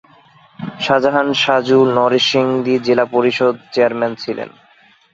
[0.79, 4.49] শাহজাহান সাজু নরসিংদী জেলা পরিষদ চেয়ারম্যান ছিলেন।